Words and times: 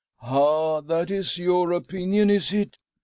"Ha! 0.29 0.81
that's 0.81 1.37
your 1.37 1.71
opinion, 1.73 2.31
is 2.31 2.51
it 2.53 2.77